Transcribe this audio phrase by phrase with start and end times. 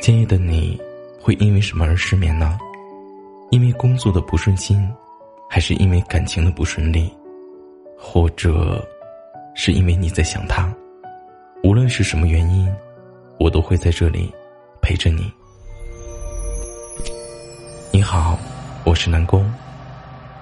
[0.00, 0.78] 今夜的你，
[1.20, 2.58] 会因为什么而失眠呢？
[3.50, 4.86] 因为工作的不顺心，
[5.48, 7.10] 还是因为感情的不顺利，
[7.98, 8.86] 或者，
[9.54, 10.70] 是因为你在想他？
[11.62, 12.70] 无论是什么原因，
[13.38, 14.30] 我都会在这里
[14.82, 15.32] 陪着你。
[17.90, 18.38] 你好，
[18.84, 19.50] 我是南宫。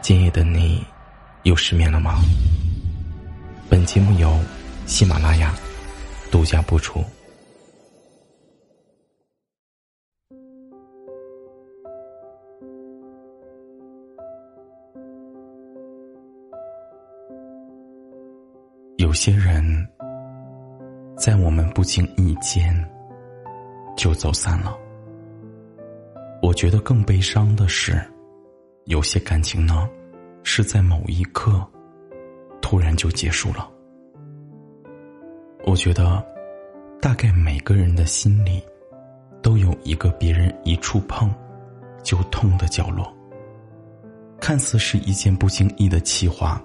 [0.01, 0.85] 今夜的你，
[1.45, 2.17] 又失眠了吗？
[3.69, 4.37] 本节目由
[4.87, 5.55] 喜马拉雅
[6.31, 7.03] 独家播出。
[18.99, 19.65] 有些人，
[21.17, 22.73] 在我们不经意间
[23.97, 24.77] 就走散了。
[26.43, 28.01] 我觉得更悲伤的是，
[28.85, 29.89] 有些感情呢，
[30.45, 31.67] 是在某一刻
[32.61, 33.69] 突然就结束了。
[35.65, 36.25] 我觉得，
[37.01, 38.63] 大概每个人的心里
[39.41, 41.33] 都有一个别人一触碰
[42.03, 43.13] 就痛的角落。
[44.41, 46.63] 看似是一件不经意的气话，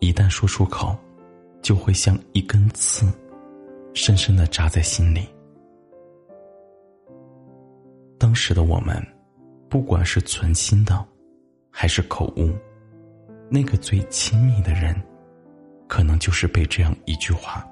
[0.00, 0.96] 一旦说出口。
[1.62, 3.06] 就会像一根刺，
[3.94, 5.28] 深深的扎在心里。
[8.18, 9.00] 当时的我们，
[9.68, 11.06] 不管是存心的，
[11.70, 12.50] 还是口误，
[13.48, 15.00] 那个最亲密的人，
[15.86, 17.64] 可能就是被这样一句话，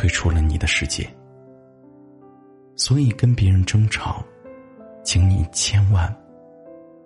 [0.00, 1.06] 退出了你的世界。
[2.74, 4.24] 所以跟别人争吵，
[5.04, 6.10] 请你千万，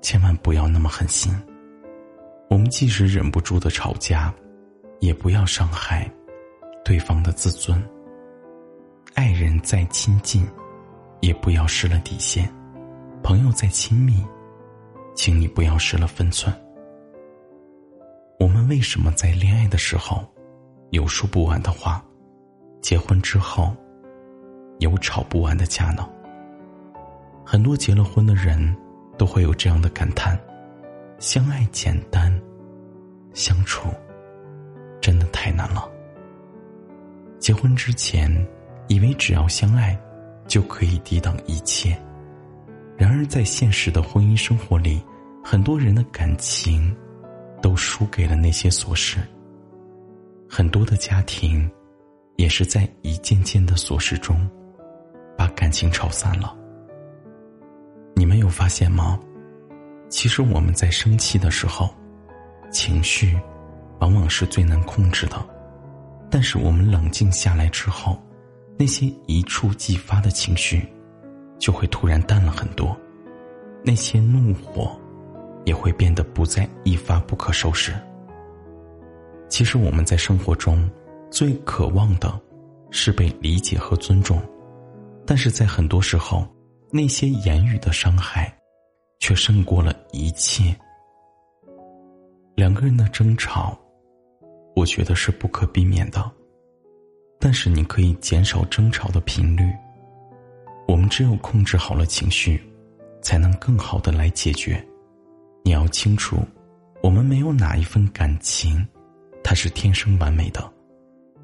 [0.00, 1.34] 千万不要那么狠心。
[2.48, 4.32] 我们即使忍不住的吵架。
[5.00, 6.10] 也不要伤害
[6.82, 7.82] 对方的自尊。
[9.12, 10.48] 爱人再亲近，
[11.20, 12.46] 也不要失了底线；
[13.22, 14.24] 朋友再亲密，
[15.14, 16.54] 请你不要失了分寸。
[18.38, 20.24] 我们为什么在恋爱的时候
[20.88, 22.02] 有说不完的话，
[22.84, 23.74] 结婚之后
[24.78, 26.06] 有吵不完的架呢？
[27.42, 28.76] 很多结了婚的人
[29.16, 30.38] 都会有这样的感叹：
[31.18, 32.30] 相爱简单，
[33.32, 33.88] 相处。
[35.00, 35.90] 真的太难了。
[37.38, 38.30] 结婚之前，
[38.88, 39.98] 以为只要相爱，
[40.46, 41.98] 就可以抵挡一切。
[42.98, 45.02] 然而，在现实的婚姻生活里，
[45.42, 46.94] 很多人的感情
[47.62, 49.20] 都输给了那些琐事。
[50.46, 51.70] 很多的家庭，
[52.36, 54.48] 也是在一件件的琐事中，
[55.36, 56.56] 把感情吵散了。
[58.14, 59.18] 你们有发现吗？
[60.08, 61.88] 其实我们在生气的时候，
[62.70, 63.38] 情绪。
[64.00, 65.36] 往往是最难控制的，
[66.28, 68.20] 但是我们冷静下来之后，
[68.76, 70.86] 那些一触即发的情绪，
[71.58, 72.94] 就会突然淡了很多，
[73.82, 74.94] 那些怒火，
[75.64, 77.94] 也会变得不再一发不可收拾。
[79.48, 80.86] 其实我们在生活中，
[81.34, 82.40] 最渴望的，
[82.92, 84.40] 是被理解和尊重，
[85.26, 86.46] 但是在很多时候，
[86.92, 88.56] 那些言语的伤害，
[89.18, 90.72] 却胜过了一切。
[92.54, 93.76] 两个人的争吵。
[94.76, 96.30] 我觉得是不可避免的，
[97.40, 99.64] 但是你可以减少争吵的频率。
[100.86, 102.62] 我们只有控制好了情绪，
[103.22, 104.84] 才能更好的来解决。
[105.64, 106.38] 你要清楚，
[107.02, 108.84] 我们没有哪一份感情，
[109.42, 110.72] 它是天生完美的，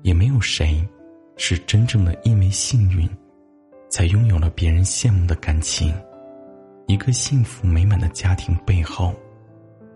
[0.02, 0.86] 也没有谁，
[1.36, 3.08] 是真正的因为幸运，
[3.88, 5.94] 才拥有了别人羡慕的感情。
[6.86, 9.14] 一个幸福美满的家庭背后，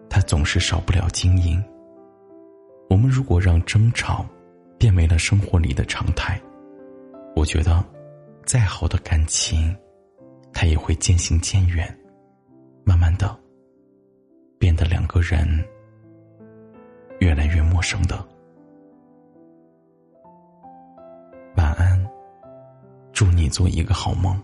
[0.09, 1.63] 它总是少不了经营。
[2.89, 4.25] 我们如果让争吵
[4.79, 6.41] 变为了生活里的常态，
[7.35, 7.85] 我觉得，
[8.45, 9.75] 再好的感情，
[10.53, 11.93] 它也会渐行渐远，
[12.85, 13.37] 慢慢的
[14.59, 15.49] 变得两个人
[17.19, 18.25] 越来越陌生的。
[23.55, 24.37] 做一个好梦。